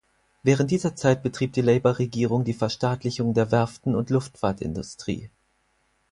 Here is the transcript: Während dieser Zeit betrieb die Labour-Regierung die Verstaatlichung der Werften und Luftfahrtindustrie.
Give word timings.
Während 0.41 0.71
dieser 0.71 0.95
Zeit 0.95 1.21
betrieb 1.21 1.53
die 1.53 1.61
Labour-Regierung 1.61 2.43
die 2.43 2.55
Verstaatlichung 2.55 3.35
der 3.35 3.51
Werften 3.51 3.93
und 3.95 4.09
Luftfahrtindustrie. 4.09 5.29